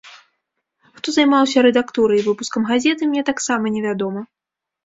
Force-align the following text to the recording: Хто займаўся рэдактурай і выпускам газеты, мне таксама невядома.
Хто 0.99 1.13
займаўся 1.17 1.57
рэдактурай 1.67 2.19
і 2.21 2.25
выпускам 2.31 2.65
газеты, 2.73 3.03
мне 3.13 3.21
таксама 3.31 3.65
невядома. 3.77 4.21